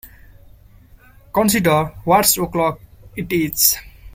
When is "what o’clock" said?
2.05-2.79